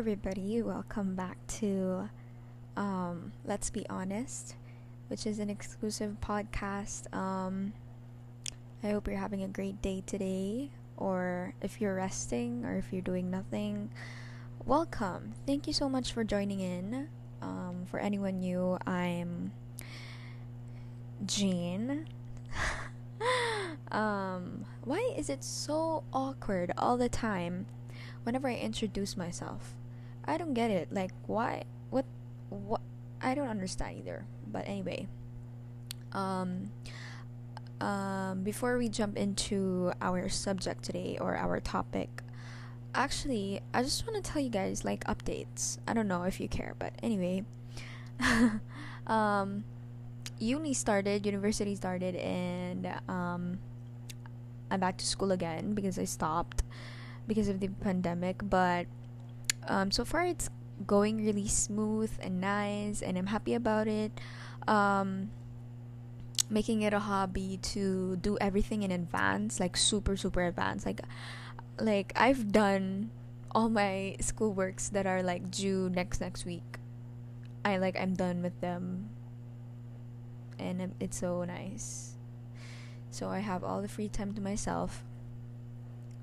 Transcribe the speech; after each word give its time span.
everybody. 0.00 0.62
Welcome 0.62 1.14
back 1.14 1.36
to 1.58 2.08
um, 2.74 3.32
Let's 3.44 3.68
Be 3.68 3.84
Honest, 3.90 4.54
which 5.08 5.26
is 5.26 5.38
an 5.38 5.50
exclusive 5.50 6.16
podcast. 6.22 7.14
Um, 7.14 7.74
I 8.82 8.88
hope 8.92 9.06
you're 9.06 9.18
having 9.18 9.42
a 9.42 9.48
great 9.48 9.82
day 9.82 10.02
today, 10.06 10.70
or 10.96 11.52
if 11.60 11.82
you're 11.82 11.94
resting, 11.94 12.64
or 12.64 12.78
if 12.78 12.94
you're 12.94 13.02
doing 13.02 13.30
nothing. 13.30 13.90
Welcome. 14.64 15.34
Thank 15.46 15.66
you 15.66 15.74
so 15.74 15.86
much 15.86 16.14
for 16.14 16.24
joining 16.24 16.60
in. 16.60 17.08
Um, 17.42 17.84
for 17.84 18.00
anyone 18.00 18.40
new, 18.40 18.78
I'm 18.86 19.52
Jean. 21.26 22.08
um, 23.92 24.64
why 24.82 25.12
is 25.14 25.28
it 25.28 25.44
so 25.44 26.04
awkward 26.10 26.72
all 26.78 26.96
the 26.96 27.10
time 27.10 27.66
whenever 28.24 28.48
I 28.48 28.54
introduce 28.54 29.14
myself? 29.14 29.74
I 30.24 30.36
don't 30.36 30.54
get 30.54 30.70
it. 30.70 30.92
Like, 30.92 31.12
why? 31.26 31.64
What? 31.90 32.04
What? 32.48 32.80
I 33.20 33.34
don't 33.34 33.48
understand 33.48 33.98
either. 33.98 34.24
But 34.46 34.66
anyway, 34.66 35.06
um, 36.12 36.70
um, 37.80 38.42
before 38.42 38.78
we 38.78 38.88
jump 38.88 39.16
into 39.16 39.92
our 40.00 40.28
subject 40.28 40.82
today 40.82 41.18
or 41.20 41.36
our 41.36 41.60
topic, 41.60 42.22
actually, 42.94 43.60
I 43.72 43.82
just 43.82 44.06
want 44.06 44.22
to 44.22 44.30
tell 44.30 44.42
you 44.42 44.50
guys 44.50 44.84
like 44.84 45.04
updates. 45.04 45.78
I 45.86 45.94
don't 45.94 46.08
know 46.08 46.22
if 46.24 46.40
you 46.40 46.48
care, 46.48 46.74
but 46.78 46.92
anyway, 47.02 47.44
um, 49.06 49.64
uni 50.38 50.74
started, 50.74 51.26
university 51.26 51.74
started, 51.74 52.16
and 52.16 52.86
um, 53.08 53.58
I'm 54.70 54.80
back 54.80 54.96
to 54.98 55.06
school 55.06 55.32
again 55.32 55.74
because 55.74 55.98
I 55.98 56.04
stopped 56.04 56.62
because 57.26 57.48
of 57.48 57.60
the 57.60 57.68
pandemic. 57.68 58.40
But 58.42 58.86
um, 59.66 59.90
so 59.90 60.04
far, 60.04 60.24
it's 60.24 60.50
going 60.86 61.24
really 61.24 61.48
smooth 61.48 62.10
and 62.20 62.40
nice, 62.40 63.02
and 63.02 63.18
I'm 63.18 63.26
happy 63.26 63.54
about 63.54 63.86
it. 63.86 64.12
Um, 64.66 65.30
making 66.48 66.82
it 66.82 66.92
a 66.92 66.98
hobby 66.98 67.58
to 67.62 68.16
do 68.16 68.36
everything 68.40 68.82
in 68.82 68.90
advance, 68.90 69.60
like 69.60 69.76
super 69.76 70.16
super 70.16 70.44
advanced. 70.44 70.86
Like, 70.86 71.00
like 71.78 72.12
I've 72.16 72.52
done 72.52 73.10
all 73.52 73.68
my 73.68 74.16
school 74.20 74.52
works 74.52 74.88
that 74.90 75.06
are 75.06 75.22
like 75.22 75.50
due 75.50 75.90
next 75.90 76.20
next 76.20 76.44
week. 76.44 76.78
I 77.64 77.76
like 77.76 77.98
I'm 77.98 78.14
done 78.14 78.42
with 78.42 78.60
them, 78.60 79.10
and 80.58 80.94
it's 81.00 81.18
so 81.18 81.44
nice. 81.44 82.14
So 83.10 83.28
I 83.28 83.40
have 83.40 83.64
all 83.64 83.82
the 83.82 83.88
free 83.88 84.08
time 84.08 84.32
to 84.34 84.40
myself. 84.40 85.04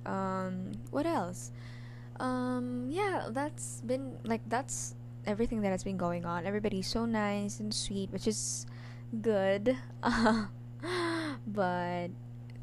Um, 0.05 0.71
what 0.89 1.05
else? 1.05 1.51
Um 2.19 2.87
yeah 2.89 3.27
that's 3.29 3.81
been 3.81 4.17
like 4.23 4.41
that's 4.47 4.95
everything 5.25 5.61
that 5.61 5.69
has 5.69 5.83
been 5.83 5.97
going 5.97 6.25
on. 6.25 6.45
Everybody's 6.45 6.87
so 6.87 7.05
nice 7.05 7.59
and 7.59 7.73
sweet 7.73 8.11
which 8.11 8.27
is 8.27 8.65
good. 9.21 9.77
But 11.47 12.09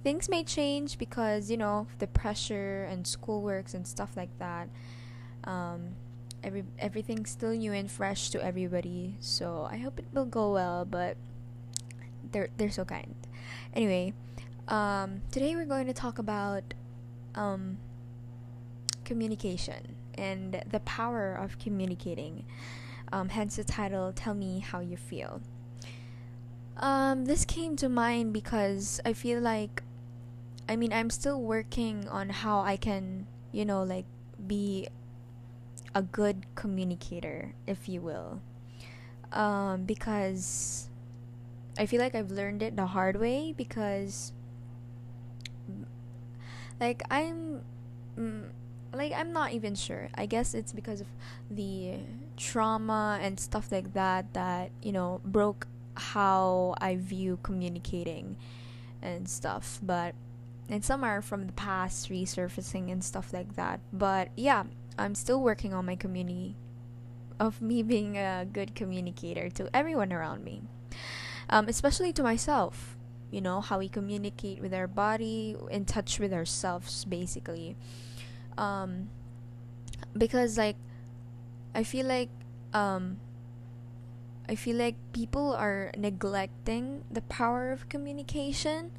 things 0.02 0.28
may 0.28 0.44
change 0.44 0.98
because 0.98 1.50
you 1.50 1.56
know 1.56 1.86
the 1.98 2.06
pressure 2.06 2.84
and 2.84 3.04
schoolworks 3.04 3.74
and 3.74 3.86
stuff 3.86 4.16
like 4.16 4.36
that. 4.38 4.68
Um 5.44 5.96
every 6.42 6.64
everything's 6.78 7.30
still 7.30 7.52
new 7.52 7.72
and 7.72 7.90
fresh 7.90 8.30
to 8.30 8.44
everybody. 8.44 9.16
So 9.20 9.68
i 9.70 9.76
hope 9.78 9.98
it 9.98 10.06
will 10.12 10.26
go 10.26 10.52
well 10.52 10.84
but 10.84 11.16
they're 12.32 12.48
they're 12.56 12.70
so 12.70 12.84
kind. 12.84 13.14
Anyway 13.72 14.12
um 14.68 15.22
today 15.30 15.54
we're 15.54 15.66
going 15.66 15.86
to 15.86 15.92
talk 15.92 16.18
about 16.18 16.74
um 17.34 17.76
communication 19.04 19.96
and 20.16 20.62
the 20.70 20.80
power 20.80 21.34
of 21.34 21.58
communicating. 21.58 22.44
Um, 23.12 23.28
hence 23.28 23.56
the 23.56 23.64
title, 23.64 24.12
Tell 24.12 24.34
Me 24.34 24.60
How 24.60 24.80
You 24.80 24.96
Feel. 24.96 25.40
Um, 26.76 27.26
this 27.26 27.44
came 27.44 27.76
to 27.76 27.88
mind 27.88 28.32
because 28.32 29.00
I 29.04 29.12
feel 29.12 29.40
like, 29.40 29.82
I 30.68 30.76
mean, 30.76 30.92
I'm 30.92 31.10
still 31.10 31.40
working 31.40 32.08
on 32.08 32.30
how 32.30 32.60
I 32.60 32.76
can, 32.76 33.26
you 33.52 33.64
know, 33.64 33.82
like 33.82 34.06
be 34.46 34.88
a 35.94 36.02
good 36.02 36.46
communicator, 36.54 37.54
if 37.66 37.88
you 37.88 38.00
will. 38.00 38.40
Um, 39.32 39.84
because 39.84 40.88
I 41.78 41.86
feel 41.86 42.00
like 42.00 42.14
I've 42.14 42.30
learned 42.30 42.62
it 42.62 42.76
the 42.76 42.86
hard 42.86 43.16
way 43.20 43.54
because, 43.56 44.32
like, 46.80 47.02
I'm. 47.10 47.62
Mm, 48.18 48.50
like 48.96 49.12
I'm 49.12 49.32
not 49.32 49.52
even 49.52 49.74
sure. 49.74 50.08
I 50.14 50.26
guess 50.26 50.54
it's 50.54 50.72
because 50.72 51.00
of 51.00 51.06
the 51.50 51.98
trauma 52.36 53.18
and 53.20 53.38
stuff 53.38 53.70
like 53.70 53.92
that 53.94 54.32
that, 54.34 54.70
you 54.82 54.92
know, 54.92 55.20
broke 55.24 55.66
how 55.96 56.74
I 56.80 56.96
view 56.96 57.38
communicating 57.42 58.36
and 59.02 59.28
stuff. 59.28 59.78
But 59.82 60.14
and 60.68 60.84
some 60.84 61.04
are 61.04 61.20
from 61.20 61.46
the 61.46 61.52
past 61.52 62.08
resurfacing 62.10 62.90
and 62.90 63.04
stuff 63.04 63.32
like 63.32 63.54
that. 63.56 63.80
But 63.92 64.30
yeah, 64.36 64.64
I'm 64.98 65.14
still 65.14 65.40
working 65.42 65.74
on 65.74 65.86
my 65.86 65.96
community 65.96 66.56
of 67.38 67.60
me 67.60 67.82
being 67.82 68.16
a 68.16 68.46
good 68.50 68.74
communicator 68.74 69.50
to 69.50 69.68
everyone 69.74 70.12
around 70.12 70.44
me. 70.44 70.62
Um, 71.50 71.68
especially 71.68 72.12
to 72.14 72.22
myself. 72.22 72.96
You 73.30 73.40
know, 73.40 73.60
how 73.60 73.80
we 73.80 73.88
communicate 73.88 74.60
with 74.60 74.72
our 74.72 74.86
body, 74.86 75.56
in 75.68 75.84
touch 75.86 76.20
with 76.20 76.32
ourselves 76.32 77.04
basically 77.04 77.76
um 78.58 79.08
because 80.16 80.56
like 80.58 80.76
I 81.74 81.82
feel 81.82 82.06
like 82.06 82.30
um 82.72 83.18
I 84.48 84.54
feel 84.54 84.76
like 84.76 84.96
people 85.12 85.54
are 85.54 85.90
neglecting 85.96 87.04
the 87.10 87.22
power 87.22 87.72
of 87.72 87.88
communication. 87.88 88.92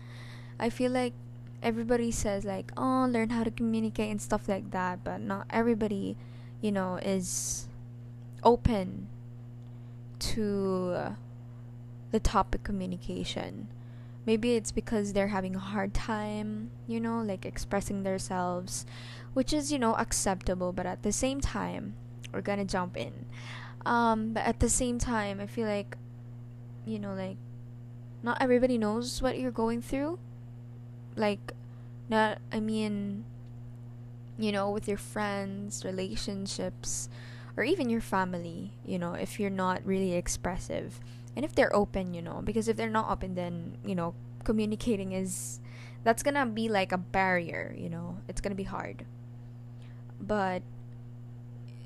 I 0.59 0.69
feel 0.69 0.91
like 0.91 1.13
everybody 1.61 2.09
says 2.09 2.45
like, 2.45 2.71
"Oh, 2.75 3.05
learn 3.05 3.29
how 3.29 3.43
to 3.43 3.51
communicate 3.51 4.09
and 4.09 4.21
stuff 4.21 4.49
like 4.49 4.71
that," 4.71 5.03
but 5.03 5.21
not 5.21 5.45
everybody, 5.51 6.17
you 6.61 6.71
know, 6.71 6.97
is 6.97 7.67
open 8.43 9.07
to 10.17 11.13
the 12.11 12.19
topic 12.19 12.63
communication 12.63 13.67
maybe 14.25 14.55
it's 14.55 14.71
because 14.71 15.13
they're 15.13 15.27
having 15.27 15.55
a 15.55 15.59
hard 15.59 15.93
time 15.93 16.71
you 16.87 16.99
know 16.99 17.21
like 17.21 17.45
expressing 17.45 18.03
themselves 18.03 18.85
which 19.35 19.51
is 19.51 19.69
you 19.69 19.77
know 19.77 19.93
acceptable 19.95 20.71
but 20.71 20.85
at 20.85 21.03
the 21.03 21.11
same 21.11 21.41
time 21.41 21.93
we're 22.33 22.41
gonna 22.41 22.65
jump 22.65 22.97
in. 22.97 23.25
Um 23.85 24.31
but 24.33 24.43
at 24.47 24.59
the 24.59 24.69
same 24.69 24.97
time 24.97 25.39
i 25.39 25.45
feel 25.45 25.67
like 25.67 25.95
you 26.85 26.97
know 26.97 27.13
like 27.13 27.37
not 28.23 28.41
everybody 28.41 28.77
knows 28.79 29.21
what 29.21 29.37
you're 29.37 29.51
going 29.51 29.81
through. 29.83 30.17
Like 31.15 31.53
not 32.09 32.39
i 32.51 32.59
mean 32.59 33.25
you 34.37 34.51
know 34.51 34.69
with 34.71 34.87
your 34.87 34.97
friends 34.97 35.83
relationships 35.83 37.09
or 37.57 37.63
even 37.63 37.89
your 37.89 38.01
family 38.01 38.71
you 38.85 38.99
know 38.99 39.13
if 39.13 39.39
you're 39.39 39.49
not 39.49 39.85
really 39.85 40.13
expressive. 40.13 40.99
And 41.35 41.43
if 41.43 41.53
they're 41.53 41.75
open 41.75 42.13
you 42.13 42.21
know 42.21 42.41
because 42.41 42.69
if 42.69 42.77
they're 42.77 42.89
not 42.89 43.11
open 43.11 43.35
then 43.35 43.77
you 43.85 43.95
know 43.95 44.15
communicating 44.45 45.11
is 45.11 45.59
that's 46.05 46.23
gonna 46.23 46.45
be 46.45 46.69
like 46.69 46.93
a 46.93 46.97
barrier 46.97 47.75
you 47.77 47.89
know 47.89 48.15
it's 48.29 48.39
gonna 48.39 48.55
be 48.55 48.63
hard 48.63 49.03
but 50.27 50.61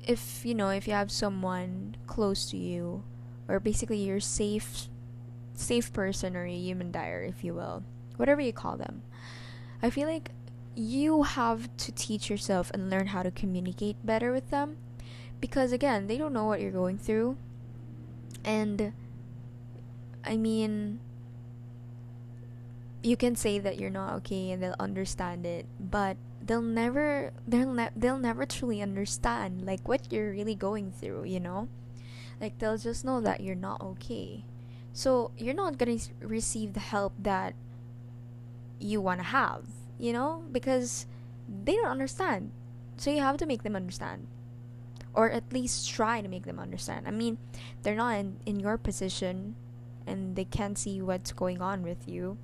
if 0.06 0.44
you 0.44 0.54
know 0.54 0.70
if 0.70 0.86
you 0.88 0.94
have 0.94 1.10
someone 1.10 1.96
close 2.06 2.50
to 2.50 2.56
you 2.56 3.02
or 3.48 3.60
basically 3.60 3.98
your 3.98 4.20
safe 4.20 4.88
safe 5.54 5.92
person 5.92 6.36
or 6.36 6.46
a 6.46 6.52
human 6.52 6.90
dire 6.90 7.22
if 7.22 7.44
you 7.44 7.52
will 7.52 7.82
whatever 8.16 8.40
you 8.40 8.52
call 8.52 8.76
them 8.76 9.02
i 9.82 9.90
feel 9.90 10.08
like 10.08 10.30
you 10.74 11.24
have 11.24 11.68
to 11.76 11.92
teach 11.92 12.30
yourself 12.30 12.70
and 12.72 12.88
learn 12.88 13.08
how 13.08 13.22
to 13.22 13.30
communicate 13.30 13.96
better 14.04 14.32
with 14.32 14.50
them 14.50 14.76
because 15.40 15.72
again 15.72 16.06
they 16.06 16.16
don't 16.16 16.32
know 16.32 16.44
what 16.44 16.60
you're 16.60 16.70
going 16.70 16.98
through. 16.98 17.36
And 18.44 18.92
I 20.24 20.36
mean, 20.36 21.00
you 23.02 23.16
can 23.16 23.36
say 23.36 23.58
that 23.58 23.78
you're 23.78 23.90
not 23.90 24.14
okay 24.16 24.50
and 24.50 24.62
they'll 24.62 24.76
understand 24.78 25.46
it, 25.46 25.66
but 25.78 26.16
they'll 26.44 26.62
never 26.62 27.32
they'll 27.46 27.72
ne- 27.72 27.90
they'll 27.96 28.18
never 28.18 28.46
truly 28.46 28.82
understand 28.82 29.66
like 29.66 29.86
what 29.86 30.12
you're 30.12 30.30
really 30.30 30.54
going 30.54 30.90
through, 30.92 31.24
you 31.24 31.40
know? 31.40 31.68
Like 32.40 32.58
they'll 32.58 32.78
just 32.78 33.04
know 33.04 33.20
that 33.20 33.40
you're 33.40 33.54
not 33.54 33.80
okay. 33.80 34.44
So, 34.92 35.30
you're 35.38 35.54
not 35.54 35.78
going 35.78 35.98
to 35.98 36.08
receive 36.20 36.72
the 36.72 36.80
help 36.80 37.12
that 37.20 37.54
you 38.80 39.00
want 39.00 39.20
to 39.20 39.26
have, 39.26 39.62
you 39.98 40.12
know? 40.12 40.42
Because 40.50 41.06
they 41.48 41.76
don't 41.76 41.86
understand. 41.86 42.50
So, 42.96 43.10
you 43.10 43.20
have 43.20 43.36
to 43.36 43.46
make 43.46 43.62
them 43.62 43.76
understand 43.76 44.26
or 45.14 45.30
at 45.30 45.52
least 45.52 45.88
try 45.88 46.20
to 46.20 46.28
make 46.28 46.44
them 46.44 46.58
understand. 46.58 47.06
I 47.06 47.10
mean, 47.10 47.38
they're 47.82 47.96
not 47.96 48.16
in, 48.18 48.36
in 48.46 48.60
your 48.60 48.78
position 48.78 49.56
and 50.06 50.36
they 50.36 50.44
can't 50.44 50.78
see 50.78 51.00
what's 51.02 51.32
going 51.32 51.60
on 51.60 51.82
with 51.82 52.08
you 52.08 52.38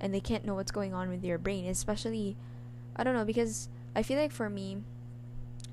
and 0.00 0.12
they 0.12 0.20
can't 0.20 0.44
know 0.44 0.54
what's 0.54 0.72
going 0.72 0.92
on 0.92 1.08
with 1.08 1.24
your 1.24 1.38
brain 1.38 1.66
especially 1.66 2.36
i 2.96 3.04
don't 3.04 3.14
know 3.14 3.24
because 3.24 3.68
i 3.96 4.02
feel 4.02 4.18
like 4.18 4.32
for 4.32 4.48
me 4.48 4.78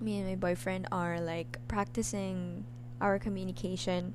me 0.01 0.19
and 0.19 0.27
my 0.27 0.35
boyfriend 0.35 0.87
are 0.91 1.19
like 1.19 1.57
practicing 1.67 2.65
our 3.01 3.19
communication, 3.19 4.13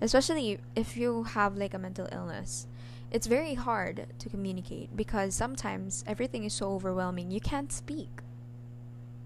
especially 0.00 0.58
if 0.74 0.96
you 0.96 1.24
have 1.24 1.56
like 1.56 1.74
a 1.74 1.78
mental 1.78 2.08
illness. 2.12 2.66
It's 3.10 3.26
very 3.26 3.54
hard 3.54 4.06
to 4.18 4.28
communicate 4.28 4.96
because 4.96 5.34
sometimes 5.34 6.04
everything 6.06 6.44
is 6.44 6.54
so 6.54 6.72
overwhelming 6.72 7.30
you 7.30 7.40
can't 7.40 7.72
speak. 7.72 8.10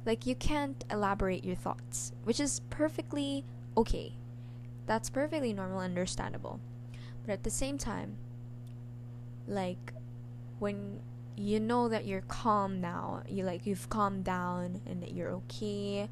Like 0.04 0.26
you 0.26 0.34
can't 0.34 0.84
elaborate 0.90 1.44
your 1.44 1.56
thoughts, 1.56 2.12
which 2.24 2.40
is 2.40 2.60
perfectly 2.70 3.44
okay. 3.76 4.14
That's 4.86 5.10
perfectly 5.10 5.52
normal 5.52 5.80
understandable. 5.80 6.60
But 7.24 7.32
at 7.32 7.42
the 7.42 7.50
same 7.50 7.78
time, 7.78 8.16
like 9.46 9.92
when 10.58 11.00
you 11.40 11.58
know 11.58 11.88
that 11.88 12.06
you're 12.06 12.22
calm 12.22 12.80
now. 12.80 13.22
You 13.28 13.44
like 13.44 13.66
you've 13.66 13.88
calmed 13.88 14.24
down 14.24 14.80
and 14.86 15.02
that 15.02 15.14
you're 15.14 15.30
okay. 15.30 16.08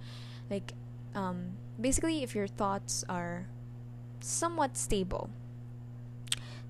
Like 0.51 0.73
um 1.15 1.53
basically 1.81 2.23
if 2.23 2.35
your 2.35 2.47
thoughts 2.47 3.05
are 3.09 3.47
somewhat 4.21 4.77
stable 4.77 5.31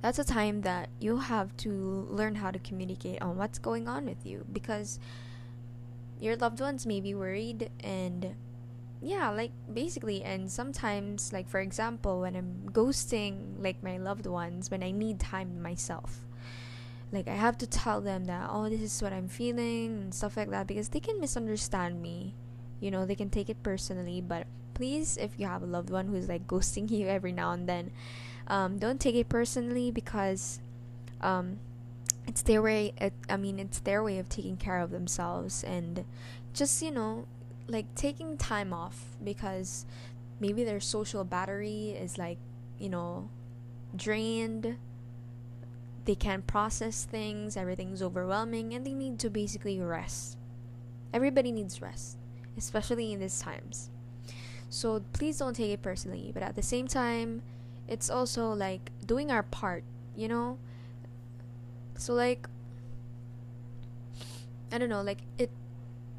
that's 0.01 0.19
a 0.19 0.25
time 0.25 0.61
that 0.63 0.89
you 1.01 1.19
have 1.19 1.57
to 1.57 2.07
learn 2.11 2.37
how 2.37 2.51
to 2.51 2.59
communicate 2.59 3.21
on 3.21 3.37
what's 3.37 3.59
going 3.59 3.89
on 3.89 4.05
with 4.05 4.25
you 4.25 4.45
because 4.53 5.01
your 6.21 6.37
loved 6.37 6.61
ones 6.61 6.87
may 6.87 7.01
be 7.01 7.15
worried 7.15 7.71
and 7.83 8.35
yeah 9.01 9.31
like 9.31 9.51
basically 9.73 10.23
and 10.23 10.51
sometimes 10.51 11.33
like 11.33 11.49
for 11.49 11.61
example 11.61 12.21
when 12.21 12.37
i'm 12.37 12.69
ghosting 12.71 13.55
like 13.59 13.83
my 13.83 13.97
loved 13.97 14.27
ones 14.27 14.71
when 14.71 14.83
i 14.83 14.91
need 14.91 15.19
time 15.19 15.63
myself 15.63 16.28
like 17.13 17.29
I 17.29 17.35
have 17.35 17.57
to 17.59 17.67
tell 17.67 18.01
them 18.01 18.27
that 18.27 18.49
oh 18.53 18.69
this 18.69 18.81
is 18.81 19.03
what 19.03 19.13
I'm 19.13 19.29
feeling 19.29 19.87
and 20.03 20.15
stuff 20.15 20.37
like 20.37 20.51
that 20.51 20.67
because 20.67 20.89
they 20.91 21.01
can 21.01 21.21
misunderstand 21.21 22.03
me. 22.03 22.35
You 22.81 22.91
know, 22.91 23.07
they 23.07 23.17
can 23.17 23.31
take 23.31 23.49
it 23.49 23.63
personally, 23.63 24.21
but 24.21 24.47
please 24.75 25.17
if 25.17 25.33
you 25.37 25.47
have 25.47 25.63
a 25.63 25.67
loved 25.67 25.91
one 25.91 26.09
who's 26.09 26.29
like 26.29 26.47
ghosting 26.47 26.91
you 26.91 27.09
every 27.09 27.33
now 27.33 27.53
and 27.53 27.69
then, 27.69 27.91
um, 28.47 28.79
don't 28.79 29.01
take 29.01 29.15
it 29.15 29.29
personally 29.29 29.91
because 29.91 30.61
um, 31.21 31.59
it's 32.27 32.43
their 32.43 32.63
way 32.63 32.93
it, 33.01 33.13
I 33.29 33.37
mean 33.37 33.59
it's 33.59 33.81
their 33.81 34.03
way 34.03 34.19
of 34.19 34.29
taking 34.29 34.57
care 34.57 34.79
of 34.79 34.91
themselves 34.91 35.65
and 35.65 36.05
just, 36.53 36.83
you 36.83 36.91
know, 36.91 37.27
like 37.67 37.95
taking 37.95 38.37
time 38.37 38.73
off 38.73 39.17
because 39.23 39.87
maybe 40.41 40.65
their 40.65 40.81
social 40.81 41.25
battery 41.25 41.91
is 41.91 42.19
like, 42.19 42.39
you 42.79 42.89
know, 42.89 43.29
drained 43.97 44.77
they 46.09 46.15
can't 46.15 46.47
process 46.47 47.05
things, 47.05 47.55
everything's 47.55 48.01
overwhelming, 48.01 48.73
and 48.73 48.87
they 48.87 48.95
need 48.95 49.19
to 49.19 49.29
basically 49.29 49.79
rest. 49.79 50.39
Everybody 51.13 51.53
needs 51.53 51.83
rest, 51.83 52.17
especially 52.57 53.13
in 53.13 53.21
these 53.21 53.39
times. 53.41 53.91
So 54.71 55.05
please 55.13 55.37
don't 55.37 55.53
take 55.53 55.71
it 55.71 55.83
personally, 55.83 56.31
but 56.33 56.43
at 56.43 56.57
the 56.57 56.63
same 56.63 56.89
time, 56.89 57.43
it's 57.87 58.09
also 58.09 58.49
like 58.55 58.89
doing 59.05 59.31
our 59.31 59.43
part, 59.43 59.85
you 60.17 60.29
know? 60.29 60.57
So 61.99 62.15
like 62.15 62.49
I 64.73 64.79
don't 64.79 64.89
know, 64.89 65.03
like 65.03 65.21
it 65.37 65.51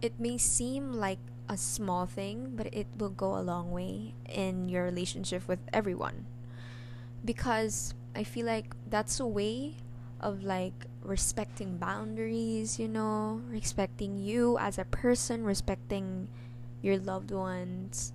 it 0.04 0.20
may 0.20 0.38
seem 0.38 0.94
like 0.94 1.18
a 1.50 1.58
small 1.58 2.06
thing, 2.06 2.54
but 2.56 2.72
it 2.72 2.86
will 2.96 3.10
go 3.10 3.36
a 3.36 3.42
long 3.42 3.72
way 3.72 4.14
in 4.30 4.70
your 4.70 4.84
relationship 4.84 5.48
with 5.48 5.66
everyone. 5.74 6.28
Because 7.26 7.96
I 8.20 8.26
feel 8.26 8.46
like 8.46 8.76
that's 8.90 9.22
a 9.22 9.26
way 9.26 9.76
of 10.20 10.44
like 10.44 10.88
respecting 11.02 11.78
boundaries, 11.78 12.78
you 12.78 12.90
know, 12.90 13.42
respecting 13.48 14.18
you 14.18 14.58
as 14.58 14.78
a 14.78 14.84
person, 14.84 15.46
respecting 15.46 16.28
your 16.82 16.98
loved 16.98 17.32
ones, 17.32 18.12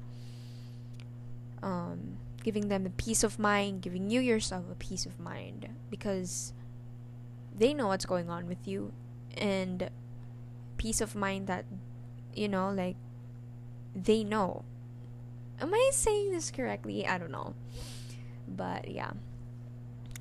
um, 1.63 2.19
giving 2.43 2.69
them 2.69 2.85
a 2.85 2.91
peace 2.91 3.25
of 3.25 3.39
mind, 3.39 3.81
giving 3.81 4.11
you 4.11 4.21
yourself 4.21 4.67
a 4.71 4.75
peace 4.75 5.07
of 5.07 5.19
mind 5.19 5.71
because 5.89 6.53
they 7.57 7.73
know 7.73 7.87
what's 7.87 8.05
going 8.05 8.29
on 8.29 8.47
with 8.47 8.69
you 8.69 8.93
and 9.39 9.89
peace 10.77 11.01
of 11.01 11.15
mind 11.15 11.47
that 11.47 11.65
you 12.35 12.47
know 12.47 12.69
like 12.69 12.97
they 13.97 14.23
know. 14.23 14.67
Am 15.63 15.73
i 15.73 15.91
saying 15.95 16.31
this 16.31 16.51
correctly? 16.51 17.07
I 17.07 17.17
don't 17.17 17.31
know. 17.31 17.55
But 18.47 18.91
yeah 18.91 19.13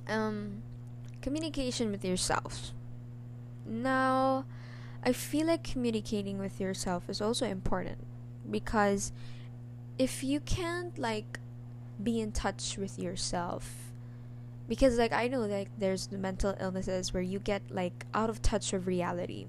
um 0.07 0.61
communication 1.21 1.91
with 1.91 2.03
yourself. 2.03 2.71
Now, 3.65 4.45
I 5.03 5.13
feel 5.13 5.47
like 5.47 5.63
communicating 5.63 6.37
with 6.37 6.59
yourself 6.59 7.09
is 7.09 7.21
also 7.21 7.45
important 7.45 7.97
because 8.49 9.11
if 9.97 10.23
you 10.23 10.39
can't 10.39 10.97
like 10.97 11.39
be 12.01 12.19
in 12.19 12.31
touch 12.31 12.77
with 12.77 12.97
yourself 12.99 13.93
because 14.67 14.97
like 14.97 15.13
I 15.13 15.27
know 15.27 15.41
like 15.41 15.69
there's 15.77 16.07
the 16.07 16.17
mental 16.17 16.55
illnesses 16.59 17.13
where 17.13 17.23
you 17.23 17.39
get 17.39 17.61
like 17.69 18.05
out 18.13 18.29
of 18.29 18.41
touch 18.41 18.73
of 18.73 18.87
reality 18.87 19.47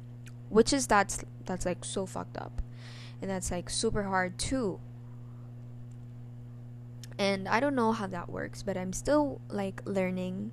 which 0.49 0.73
is 0.73 0.87
that's 0.87 1.25
that's 1.47 1.65
like 1.65 1.85
so 1.85 2.05
fucked 2.05 2.37
up 2.37 2.61
and 3.23 3.31
that's 3.31 3.51
like 3.51 3.71
super 3.71 4.05
hard 4.05 4.39
too 4.39 4.79
and 7.19 7.49
I 7.49 7.61
don't 7.61 7.75
know 7.75 7.93
how 7.93 8.07
that 8.09 8.29
works 8.29 8.63
but 8.63 8.77
I'm 8.77 8.93
still 8.93 9.41
like 9.49 9.83
learning 9.85 10.51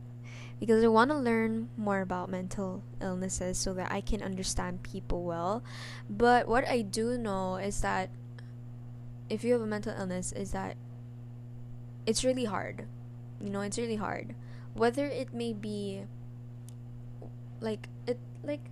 because 0.61 0.83
I 0.83 0.87
want 0.87 1.09
to 1.09 1.17
learn 1.17 1.69
more 1.75 2.01
about 2.01 2.29
mental 2.29 2.83
illnesses 3.01 3.57
so 3.57 3.73
that 3.73 3.91
I 3.91 3.99
can 3.99 4.21
understand 4.21 4.83
people 4.83 5.23
well. 5.23 5.63
But 6.07 6.47
what 6.47 6.67
I 6.69 6.83
do 6.83 7.17
know 7.17 7.55
is 7.55 7.81
that 7.81 8.11
if 9.27 9.43
you 9.43 9.53
have 9.53 9.61
a 9.61 9.65
mental 9.65 9.91
illness 9.97 10.31
is 10.31 10.51
that 10.51 10.77
it's 12.05 12.23
really 12.23 12.45
hard. 12.45 12.85
You 13.41 13.49
know, 13.49 13.61
it's 13.61 13.79
really 13.79 13.95
hard. 13.95 14.35
Whether 14.75 15.07
it 15.07 15.33
may 15.33 15.51
be 15.53 16.03
like 17.59 17.89
it 18.05 18.19
like 18.43 18.69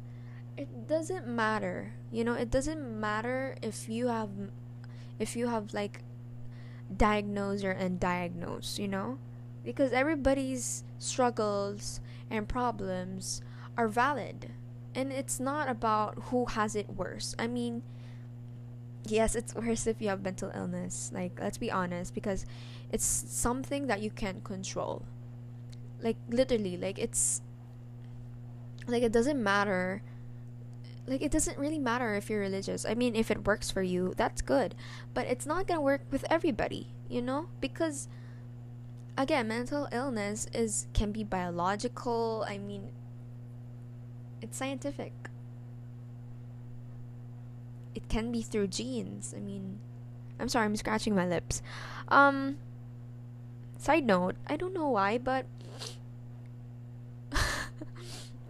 it 0.57 0.87
doesn't 0.87 1.25
matter. 1.25 1.93
You 2.11 2.23
know, 2.23 2.33
it 2.33 2.51
doesn't 2.51 2.85
matter 2.99 3.55
if 3.63 3.89
you 3.89 4.09
have 4.09 4.29
if 5.17 5.35
you 5.35 5.47
have 5.47 5.73
like 5.73 6.01
diagnosed 6.95 7.63
or 7.63 7.75
undiagnosed, 7.75 8.79
you 8.79 8.87
know? 8.87 9.17
because 9.63 9.91
everybody's 9.93 10.83
struggles 10.97 11.99
and 12.29 12.47
problems 12.47 13.41
are 13.77 13.87
valid 13.87 14.51
and 14.95 15.11
it's 15.11 15.39
not 15.39 15.69
about 15.69 16.17
who 16.25 16.45
has 16.45 16.75
it 16.75 16.89
worse 16.89 17.35
i 17.37 17.47
mean 17.47 17.81
yes 19.05 19.35
it's 19.35 19.53
worse 19.55 19.87
if 19.87 20.01
you 20.01 20.09
have 20.09 20.21
mental 20.21 20.51
illness 20.55 21.11
like 21.13 21.37
let's 21.39 21.57
be 21.57 21.71
honest 21.71 22.13
because 22.13 22.45
it's 22.91 23.05
something 23.05 23.87
that 23.87 24.01
you 24.01 24.09
can't 24.09 24.43
control 24.43 25.03
like 26.01 26.17
literally 26.29 26.77
like 26.77 26.97
it's 26.97 27.41
like 28.87 29.03
it 29.03 29.11
doesn't 29.11 29.41
matter 29.41 30.01
like 31.09 31.21
it 31.21 31.31
doesn't 31.31 31.57
really 31.57 31.79
matter 31.79 32.15
if 32.15 32.29
you're 32.29 32.39
religious. 32.39 32.85
I 32.85 32.93
mean 32.93 33.15
if 33.15 33.31
it 33.31 33.45
works 33.45 33.71
for 33.71 33.81
you 33.81 34.13
that's 34.15 34.41
good. 34.41 34.75
But 35.13 35.27
it's 35.27 35.45
not 35.45 35.67
gonna 35.67 35.81
work 35.81 36.01
with 36.11 36.25
everybody 36.29 36.93
you 37.09 37.21
know? 37.21 37.47
Because 37.59 38.07
again 39.17 39.47
mental 39.47 39.87
illness 39.91 40.47
is 40.53 40.87
can 40.93 41.11
be 41.11 41.23
biological. 41.23 42.45
I 42.47 42.57
mean 42.57 42.91
it's 44.41 44.57
scientific. 44.57 45.13
It 47.95 48.07
can 48.07 48.31
be 48.31 48.41
through 48.41 48.67
genes. 48.67 49.33
I 49.35 49.39
mean 49.39 49.79
i'm 50.39 50.47
sorry 50.47 50.65
i'm 50.65 50.75
scratching 50.75 51.15
my 51.15 51.27
lips. 51.27 51.61
Um 52.07 52.57
side 53.79 54.05
note 54.05 54.35
i 54.45 54.57
don't 54.57 54.73
know 54.73 54.89
why 54.89 55.17
but 55.17 55.45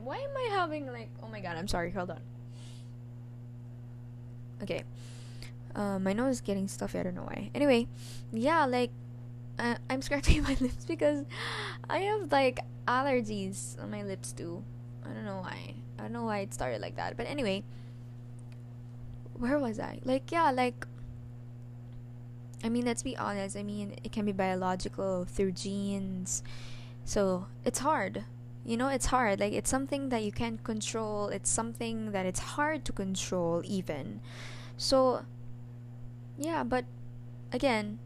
why 0.03 0.15
am 0.17 0.35
i 0.35 0.49
having 0.51 0.87
like 0.91 1.09
oh 1.21 1.27
my 1.27 1.39
god 1.39 1.55
i'm 1.55 1.67
sorry 1.67 1.91
hold 1.91 2.09
on 2.09 2.19
okay 4.61 4.83
uh, 5.75 5.99
my 5.99 6.13
nose 6.13 6.35
is 6.35 6.41
getting 6.41 6.67
stuffy 6.67 6.99
i 6.99 7.03
don't 7.03 7.15
know 7.15 7.23
why 7.23 7.49
anyway 7.53 7.87
yeah 8.31 8.65
like 8.65 8.91
uh, 9.59 9.75
I'm 9.89 10.01
scratching 10.07 10.43
my 10.43 10.55
lips 10.59 10.85
because 10.85 11.25
I 11.89 11.99
have 11.99 12.31
like 12.31 12.59
allergies 12.87 13.81
on 13.81 13.91
my 13.91 14.03
lips 14.03 14.31
too. 14.31 14.63
I 15.05 15.13
don't 15.13 15.25
know 15.25 15.41
why. 15.41 15.75
I 15.97 16.03
don't 16.03 16.13
know 16.13 16.23
why 16.23 16.39
it 16.39 16.53
started 16.53 16.81
like 16.81 16.95
that. 16.95 17.17
But 17.17 17.27
anyway, 17.27 17.63
where 19.33 19.59
was 19.59 19.79
I? 19.79 19.99
Like 20.03 20.31
yeah, 20.31 20.51
like 20.51 20.87
I 22.63 22.69
mean, 22.69 22.85
let's 22.85 23.03
be 23.03 23.17
honest. 23.17 23.55
I 23.55 23.63
mean, 23.63 23.95
it 24.03 24.11
can 24.11 24.25
be 24.25 24.31
biological 24.31 25.25
through 25.25 25.53
genes. 25.53 26.43
So, 27.05 27.47
it's 27.63 27.79
hard. 27.79 28.25
You 28.69 28.77
know, 28.77 28.89
it's 28.89 29.07
hard. 29.07 29.39
Like 29.39 29.53
it's 29.53 29.67
something 29.67 30.09
that 30.09 30.21
you 30.21 30.31
can't 30.31 30.63
control. 30.63 31.29
It's 31.29 31.49
something 31.49 32.11
that 32.11 32.27
it's 32.27 32.53
hard 32.53 32.85
to 32.85 32.91
control 32.93 33.63
even. 33.65 34.21
So, 34.77 35.25
yeah, 36.37 36.63
but 36.63 36.85
again, 37.51 37.97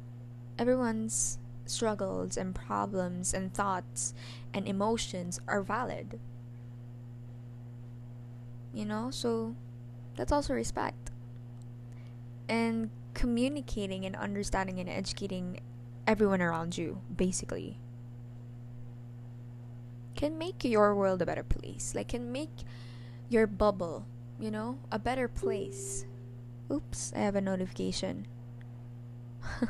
everyone's 0.58 1.38
struggles 1.66 2.38
and 2.38 2.56
problems 2.56 3.34
and 3.34 3.54
thoughts 3.54 4.14
and 4.54 4.66
emotions 4.66 5.38
are 5.50 5.62
valid. 5.62 6.18
You 8.74 8.86
know, 8.86 9.12
so 9.12 9.58
that's 10.16 10.32
also 10.32 10.54
respect. 10.54 11.12
And 12.48 12.90
communicating 13.14 14.06
and 14.06 14.16
understanding 14.16 14.80
and 14.80 14.88
educating 14.88 15.60
everyone 16.08 16.42
around 16.42 16.78
you, 16.78 17.02
basically, 17.14 17.80
can 20.24 20.38
make 20.38 20.64
your 20.64 20.96
world 20.96 21.22
a 21.22 21.26
better 21.26 21.44
place. 21.44 21.92
Like, 21.94 22.16
can 22.16 22.32
make 22.32 22.64
your 23.28 23.46
bubble, 23.46 24.08
you 24.40 24.52
know, 24.52 24.80
a 24.90 24.98
better 24.98 25.28
place. 25.28 26.06
Oops, 26.72 27.12
I 27.14 27.20
have 27.20 27.36
a 27.36 27.42
notification. 27.42 28.26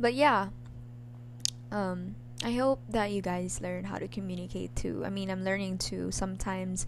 but 0.00 0.14
yeah, 0.14 0.48
um, 1.70 2.16
I 2.42 2.50
hope 2.58 2.82
that 2.88 3.12
you 3.12 3.22
guys 3.22 3.60
learn 3.60 3.84
how 3.84 3.98
to 3.98 4.08
communicate 4.08 4.74
too. 4.74 5.04
I 5.06 5.10
mean, 5.10 5.30
I'm 5.30 5.44
learning 5.44 5.78
to 5.94 6.10
sometimes 6.10 6.84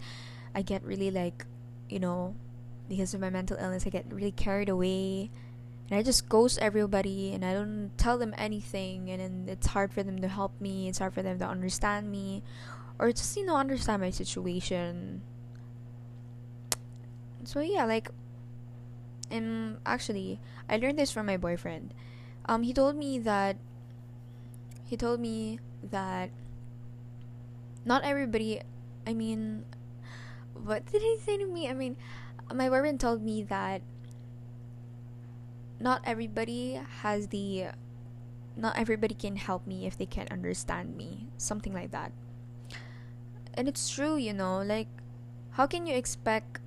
I 0.53 0.63
get 0.63 0.83
really 0.83 1.11
like, 1.11 1.45
you 1.87 1.99
know, 1.99 2.35
because 2.89 3.13
of 3.13 3.21
my 3.21 3.29
mental 3.29 3.55
illness, 3.55 3.87
I 3.87 3.89
get 3.89 4.03
really 4.11 4.33
carried 4.33 4.67
away 4.67 5.31
and 5.89 5.99
I 5.99 6.03
just 6.03 6.27
ghost 6.27 6.59
everybody 6.59 7.33
and 7.33 7.45
I 7.45 7.53
don't 7.53 7.91
tell 7.97 8.17
them 8.17 8.35
anything 8.37 9.09
and 9.09 9.21
then 9.21 9.45
it's 9.47 9.67
hard 9.67 9.91
for 9.91 10.03
them 10.03 10.19
to 10.19 10.27
help 10.27 10.59
me, 10.59 10.87
it's 10.89 10.99
hard 10.99 11.13
for 11.13 11.21
them 11.21 11.39
to 11.39 11.45
understand 11.47 12.11
me 12.11 12.43
or 12.99 13.11
just, 13.11 13.37
you 13.37 13.45
know, 13.45 13.55
understand 13.55 14.01
my 14.01 14.09
situation. 14.09 15.21
So 17.45 17.61
yeah, 17.61 17.85
like 17.85 18.09
and 19.31 19.77
actually 19.85 20.39
I 20.69 20.77
learned 20.77 20.99
this 20.99 21.11
from 21.11 21.25
my 21.25 21.37
boyfriend. 21.37 21.93
Um 22.45 22.63
he 22.63 22.73
told 22.73 22.95
me 22.95 23.19
that 23.19 23.55
he 24.83 24.97
told 24.97 25.19
me 25.21 25.59
that 25.83 26.31
not 27.85 28.03
everybody 28.03 28.59
I 29.05 29.13
mean 29.13 29.63
what 30.53 30.85
did 30.91 31.01
he 31.01 31.17
say 31.23 31.37
to 31.37 31.45
me? 31.45 31.69
I 31.69 31.73
mean 31.73 31.95
my 32.53 32.67
boyfriend 32.67 32.99
told 32.99 33.23
me 33.23 33.43
that 33.43 33.81
not 35.79 36.01
everybody 36.05 36.79
has 37.01 37.27
the 37.27 37.65
not 38.55 38.77
everybody 38.77 39.13
can 39.13 39.35
help 39.35 39.67
me 39.67 39.85
if 39.85 39.97
they 39.97 40.05
can't 40.05 40.31
understand 40.31 40.97
me 40.97 41.27
something 41.37 41.73
like 41.73 41.91
that. 41.91 42.11
And 43.53 43.67
it's 43.67 43.89
true 43.89 44.17
you 44.17 44.33
know 44.33 44.61
like 44.61 44.87
how 45.51 45.65
can 45.65 45.85
you 45.85 45.95
expect 45.95 46.59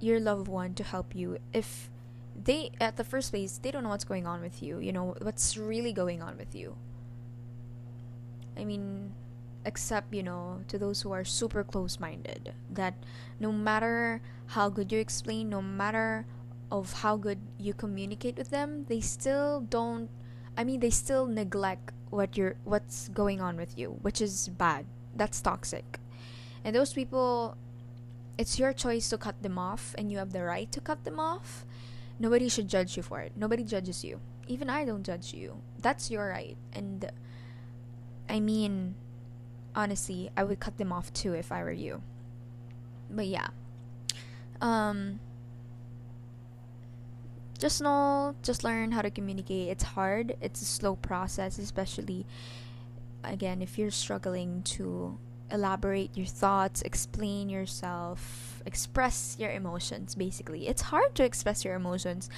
your 0.00 0.20
loved 0.20 0.48
one 0.48 0.74
to 0.74 0.84
help 0.84 1.14
you 1.14 1.38
if 1.52 1.90
they 2.34 2.70
at 2.80 2.96
the 2.96 3.04
first 3.04 3.30
place 3.30 3.58
they 3.58 3.70
don't 3.70 3.84
know 3.84 3.88
what's 3.88 4.04
going 4.04 4.26
on 4.26 4.40
with 4.40 4.62
you 4.62 4.78
you 4.80 4.92
know 4.92 5.14
what's 5.22 5.56
really 5.56 5.92
going 5.92 6.22
on 6.22 6.36
with 6.36 6.54
you? 6.54 6.76
I 8.56 8.64
mean 8.64 9.12
except 9.64 10.12
you 10.12 10.22
know 10.22 10.60
to 10.68 10.78
those 10.78 11.02
who 11.02 11.12
are 11.12 11.24
super 11.24 11.64
close 11.64 11.98
minded 11.98 12.52
that 12.70 12.94
no 13.40 13.50
matter 13.50 14.20
how 14.48 14.68
good 14.68 14.92
you 14.92 14.98
explain 14.98 15.48
no 15.48 15.62
matter 15.62 16.26
of 16.74 16.92
how 17.04 17.16
good 17.16 17.38
you 17.58 17.72
communicate 17.72 18.36
with 18.36 18.50
them 18.50 18.84
they 18.88 19.00
still 19.00 19.60
don't 19.70 20.10
i 20.58 20.64
mean 20.64 20.80
they 20.80 20.90
still 20.90 21.26
neglect 21.26 21.92
what 22.14 22.36
you're 22.36 22.54
what's 22.64 23.08
going 23.08 23.40
on 23.40 23.56
with 23.56 23.76
you 23.76 23.98
which 24.02 24.20
is 24.20 24.48
bad. 24.48 24.86
That's 25.16 25.40
toxic. 25.40 25.98
And 26.64 26.74
those 26.74 26.92
people 26.92 27.56
it's 28.38 28.58
your 28.58 28.72
choice 28.72 29.08
to 29.10 29.18
cut 29.18 29.42
them 29.42 29.58
off 29.58 29.94
and 29.98 30.10
you 30.10 30.18
have 30.18 30.32
the 30.32 30.42
right 30.42 30.70
to 30.72 30.80
cut 30.80 31.04
them 31.04 31.18
off. 31.20 31.64
Nobody 32.18 32.48
should 32.48 32.68
judge 32.68 32.96
you 32.96 33.02
for 33.02 33.20
it. 33.20 33.32
Nobody 33.36 33.64
judges 33.64 34.04
you. 34.04 34.20
Even 34.46 34.70
i 34.70 34.84
don't 34.84 35.02
judge 35.02 35.34
you. 35.34 35.60
That's 35.82 36.10
your 36.10 36.28
right. 36.28 36.56
And 36.72 37.10
i 38.28 38.40
mean 38.40 38.94
honestly, 39.74 40.30
I 40.36 40.44
would 40.44 40.60
cut 40.60 40.78
them 40.78 40.92
off 40.92 41.12
too 41.12 41.34
if 41.34 41.50
I 41.50 41.62
were 41.64 41.72
you. 41.72 42.02
But 43.10 43.26
yeah. 43.26 43.48
Um 44.60 45.20
just 47.58 47.80
know, 47.80 48.34
just 48.42 48.64
learn 48.64 48.92
how 48.92 49.02
to 49.02 49.10
communicate. 49.10 49.68
It's 49.68 49.84
hard. 49.84 50.36
It's 50.40 50.62
a 50.62 50.64
slow 50.64 50.96
process, 50.96 51.58
especially 51.58 52.26
again 53.22 53.62
if 53.62 53.78
you're 53.78 53.90
struggling 53.90 54.62
to 54.62 55.18
elaborate 55.50 56.16
your 56.16 56.26
thoughts, 56.26 56.82
explain 56.82 57.48
yourself, 57.48 58.62
express 58.66 59.36
your 59.38 59.50
emotions 59.50 60.14
basically. 60.14 60.68
It's 60.68 60.82
hard 60.82 61.14
to 61.16 61.24
express 61.24 61.64
your 61.64 61.74
emotions. 61.74 62.28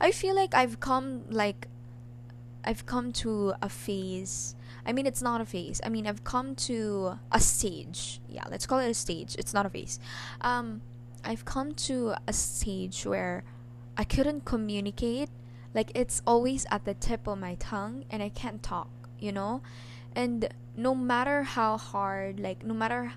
I 0.00 0.10
feel 0.10 0.34
like 0.34 0.54
I've 0.54 0.80
come 0.80 1.24
like 1.30 1.68
I've 2.64 2.86
come 2.86 3.12
to 3.12 3.54
a 3.60 3.68
phase 3.68 4.56
I 4.86 4.92
mean, 4.92 5.06
it's 5.06 5.22
not 5.22 5.40
a 5.40 5.46
phase. 5.46 5.80
I 5.84 5.88
mean, 5.88 6.06
I've 6.06 6.24
come 6.24 6.54
to 6.56 7.18
a 7.32 7.40
stage. 7.40 8.20
Yeah, 8.28 8.44
let's 8.50 8.66
call 8.66 8.78
it 8.80 8.90
a 8.90 8.94
stage. 8.94 9.34
It's 9.38 9.54
not 9.54 9.64
a 9.64 9.70
phase. 9.70 9.98
Um, 10.40 10.82
I've 11.24 11.44
come 11.44 11.72
to 11.88 12.14
a 12.26 12.32
stage 12.32 13.06
where 13.06 13.44
I 13.96 14.04
couldn't 14.04 14.44
communicate. 14.44 15.28
Like, 15.72 15.90
it's 15.94 16.22
always 16.26 16.66
at 16.70 16.84
the 16.84 16.94
tip 16.94 17.26
of 17.26 17.38
my 17.38 17.56
tongue 17.56 18.04
and 18.10 18.22
I 18.22 18.28
can't 18.28 18.62
talk, 18.62 18.90
you 19.18 19.32
know? 19.32 19.62
And 20.14 20.48
no 20.76 20.94
matter 20.94 21.42
how 21.42 21.76
hard, 21.76 22.38
like, 22.38 22.64
no 22.64 22.74
matter 22.74 23.14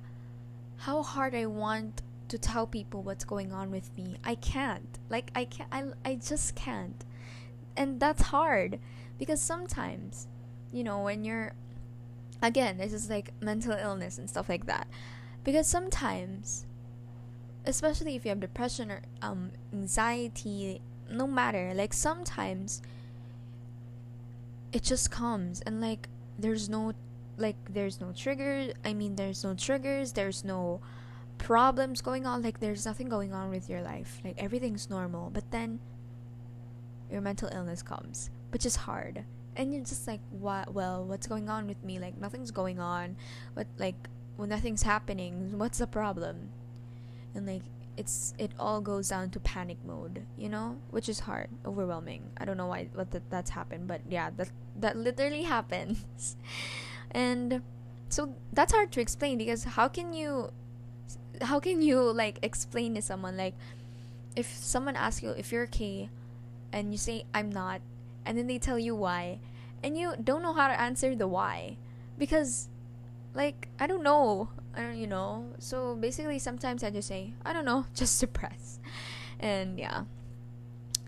how 0.77 1.03
hard 1.03 1.35
I 1.35 1.45
want 1.45 2.01
to 2.29 2.37
tell 2.37 2.67
people 2.67 3.03
what's 3.03 3.23
going 3.23 3.51
on 3.53 3.71
with 3.71 3.95
me, 3.97 4.17
I 4.23 4.35
can't. 4.35 4.99
Like, 5.09 5.31
I 5.35 5.45
can't, 5.45 5.69
I, 5.71 5.83
I 6.03 6.15
just 6.15 6.55
can't. 6.55 7.05
And 7.75 7.99
that's 7.99 8.23
hard 8.23 8.79
because 9.19 9.41
sometimes 9.41 10.27
you 10.71 10.83
know, 10.83 11.01
when 11.01 11.23
you're 11.23 11.53
again, 12.41 12.77
this 12.77 12.93
is 12.93 13.09
like 13.09 13.31
mental 13.41 13.73
illness 13.73 14.17
and 14.17 14.29
stuff 14.29 14.49
like 14.49 14.65
that. 14.67 14.87
Because 15.43 15.67
sometimes 15.67 16.65
especially 17.67 18.15
if 18.15 18.25
you 18.25 18.29
have 18.29 18.39
depression 18.39 18.91
or 18.91 19.01
um 19.21 19.51
anxiety, 19.73 20.81
no 21.11 21.27
matter, 21.27 21.73
like 21.75 21.93
sometimes 21.93 22.81
it 24.73 24.83
just 24.83 25.11
comes 25.11 25.61
and 25.61 25.79
like 25.79 26.09
there's 26.39 26.67
no 26.69 26.93
like 27.37 27.55
there's 27.69 28.01
no 28.01 28.11
trigger 28.11 28.73
i 28.83 28.93
mean 28.93 29.15
there's 29.15 29.43
no 29.43 29.53
triggers 29.53 30.11
there's 30.11 30.43
no 30.43 30.81
problems 31.37 32.01
going 32.01 32.25
on 32.25 32.41
like 32.41 32.59
there's 32.59 32.85
nothing 32.85 33.07
going 33.07 33.31
on 33.31 33.49
with 33.49 33.69
your 33.69 33.81
life 33.81 34.19
like 34.25 34.35
everything's 34.37 34.89
normal 34.89 35.29
but 35.29 35.49
then 35.51 35.79
your 37.09 37.21
mental 37.21 37.47
illness 37.53 37.81
comes 37.81 38.29
which 38.51 38.65
is 38.65 38.75
hard. 38.75 39.23
And 39.55 39.73
you're 39.73 39.83
just 39.83 40.07
like 40.07 40.21
what 40.31 40.73
well 40.73 41.03
what's 41.05 41.27
going 41.27 41.49
on 41.49 41.67
with 41.67 41.83
me? 41.83 41.99
Like 41.99 42.17
nothing's 42.17 42.51
going 42.51 42.79
on. 42.79 43.15
But 43.55 43.67
like 43.77 43.95
when 44.35 44.49
nothing's 44.49 44.83
happening. 44.83 45.57
What's 45.57 45.79
the 45.79 45.87
problem 45.87 46.49
and 47.37 47.47
like 47.47 47.61
it's 47.95 48.33
it 48.37 48.51
all 48.59 48.81
goes 48.81 49.09
down 49.09 49.29
to 49.29 49.39
panic 49.39 49.77
mode 49.85 50.21
you 50.37 50.49
know 50.49 50.77
which 50.91 51.09
is 51.09 51.21
hard 51.21 51.49
overwhelming. 51.65 52.23
I 52.37 52.45
don't 52.45 52.57
know 52.57 52.67
why 52.67 52.89
what 52.93 53.11
that, 53.11 53.29
that's 53.29 53.51
happened 53.51 53.87
but 53.87 54.01
yeah 54.09 54.29
that 54.37 54.49
that 54.79 54.97
literally 54.97 55.43
happens. 55.55 56.35
And 57.11 57.61
so 58.09 58.35
that's 58.53 58.73
hard 58.73 58.91
to 58.93 59.01
explain 59.01 59.37
because 59.37 59.63
how 59.63 59.87
can 59.87 60.13
you 60.13 60.51
how 61.41 61.59
can 61.59 61.81
you 61.81 62.01
like 62.01 62.39
explain 62.41 62.95
to 62.95 63.01
someone 63.01 63.37
like 63.37 63.55
if 64.35 64.47
someone 64.55 64.95
asks 64.95 65.23
you 65.23 65.29
if 65.31 65.51
you're 65.51 65.63
okay 65.63 66.09
and 66.73 66.91
you 66.91 66.97
say 66.97 67.23
i'm 67.33 67.51
not 67.51 67.81
and 68.25 68.37
then 68.37 68.47
they 68.47 68.57
tell 68.57 68.79
you 68.79 68.95
why 68.95 69.39
and 69.83 69.97
you 69.97 70.13
don't 70.23 70.41
know 70.41 70.53
how 70.53 70.67
to 70.67 70.79
answer 70.79 71.15
the 71.15 71.27
why 71.27 71.77
because 72.17 72.69
like 73.37 73.69
I 73.79 73.87
don't 73.87 74.03
know 74.03 74.49
I 74.77 74.81
don't 74.81 74.97
you 74.97 75.07
know. 75.07 75.47
So 75.59 75.95
basically 75.95 76.39
sometimes 76.39 76.83
I 76.83 76.89
just 76.91 77.07
say 77.07 77.33
I 77.43 77.51
don't 77.51 77.65
know 77.65 77.85
just 77.95 78.17
suppress 78.17 78.79
and 79.39 79.77
yeah. 79.77 80.03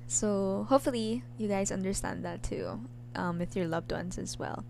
So 0.07 0.65
hopefully 0.67 1.23
you 1.37 1.47
guys 1.47 1.71
understand 1.71 2.25
that 2.25 2.43
too 2.43 2.81
um, 3.15 3.39
with 3.39 3.55
your 3.55 3.67
loved 3.67 3.91
ones 3.91 4.17
as 4.17 4.37
well. 4.37 4.65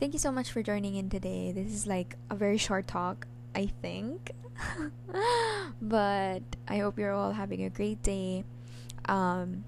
Thank 0.00 0.14
you 0.14 0.18
so 0.18 0.32
much 0.32 0.50
for 0.50 0.62
joining 0.62 0.94
in 0.94 1.10
today. 1.10 1.52
This 1.52 1.72
is 1.72 1.86
like 1.86 2.16
a 2.30 2.34
very 2.34 2.58
short 2.58 2.86
talk 2.86 3.26
I 3.54 3.66
think. 3.82 4.32
But 5.82 6.42
I 6.68 6.78
hope 6.78 6.96
you're 6.96 7.12
all 7.12 7.32
having 7.32 7.64
a 7.64 7.68
great 7.68 8.02
day. 8.04 8.44
Um, 9.06 9.64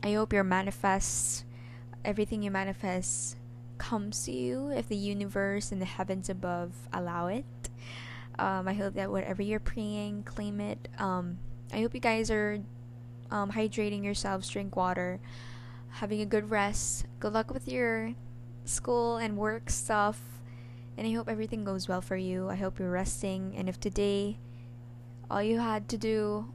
I 0.00 0.12
hope 0.12 0.32
your 0.32 0.44
manifests, 0.44 1.44
everything 2.04 2.44
you 2.44 2.52
manifest 2.52 3.36
comes 3.76 4.24
to 4.26 4.32
you 4.32 4.70
if 4.70 4.86
the 4.88 4.96
universe 4.96 5.72
and 5.72 5.80
the 5.80 5.86
heavens 5.86 6.30
above 6.30 6.72
allow 6.92 7.26
it. 7.26 7.44
Um, 8.40 8.66
I 8.66 8.72
hope 8.72 8.94
that 8.94 9.10
whatever 9.10 9.42
you're 9.42 9.60
praying, 9.60 10.22
claim 10.22 10.60
it. 10.60 10.88
Um, 10.98 11.38
I 11.72 11.80
hope 11.82 11.94
you 11.94 12.00
guys 12.00 12.30
are 12.30 12.58
um, 13.30 13.52
hydrating 13.52 14.02
yourselves, 14.02 14.48
drink 14.48 14.76
water, 14.76 15.20
having 15.90 16.20
a 16.20 16.26
good 16.26 16.50
rest. 16.50 17.06
Good 17.20 17.34
luck 17.34 17.52
with 17.52 17.68
your 17.68 18.14
school 18.64 19.18
and 19.18 19.36
work 19.36 19.68
stuff. 19.68 20.20
And 20.96 21.06
I 21.06 21.12
hope 21.12 21.28
everything 21.28 21.64
goes 21.64 21.86
well 21.86 22.00
for 22.00 22.16
you. 22.16 22.48
I 22.48 22.56
hope 22.56 22.78
you're 22.78 22.90
resting. 22.90 23.54
And 23.56 23.68
if 23.68 23.78
today 23.78 24.38
all 25.30 25.42
you 25.42 25.58
had 25.60 25.88
to 25.90 25.98
do, 25.98 26.52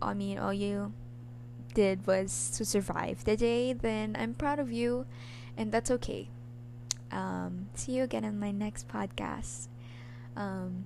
I 0.00 0.14
mean, 0.14 0.38
all 0.38 0.52
you 0.52 0.92
did 1.74 2.06
was 2.06 2.50
to 2.56 2.64
survive 2.64 3.24
the 3.24 3.36
day, 3.36 3.72
then 3.72 4.16
I'm 4.18 4.34
proud 4.34 4.58
of 4.58 4.70
you, 4.70 5.06
and 5.56 5.72
that's 5.72 5.90
okay. 5.90 6.28
Um, 7.10 7.68
see 7.74 7.92
you 7.92 8.04
again 8.04 8.24
in 8.24 8.38
my 8.38 8.50
next 8.50 8.88
podcast. 8.88 9.68
Um, 10.36 10.84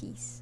peace. 0.00 0.40